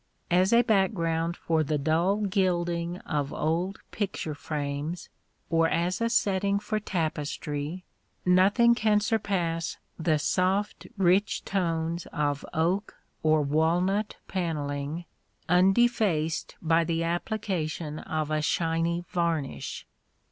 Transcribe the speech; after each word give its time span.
As 0.31 0.51
a 0.51 0.63
background 0.63 1.37
for 1.37 1.63
the 1.63 1.77
dull 1.77 2.21
gilding 2.21 2.97
of 3.01 3.31
old 3.31 3.77
picture 3.91 4.33
frames, 4.33 5.09
or 5.47 5.69
as 5.69 6.01
a 6.01 6.09
setting 6.09 6.57
for 6.57 6.79
tapestry, 6.79 7.83
nothing 8.25 8.73
can 8.73 8.99
surpass 8.99 9.77
the 9.99 10.17
soft 10.17 10.87
rich 10.97 11.45
tones 11.45 12.07
of 12.07 12.43
oak 12.51 12.95
or 13.21 13.43
walnut 13.43 14.15
panelling, 14.27 15.05
undefaced 15.47 16.55
by 16.63 16.83
the 16.83 17.03
application 17.03 17.99
of 17.99 18.31
a 18.31 18.41
shiny 18.41 19.05
varnish. 19.07 19.85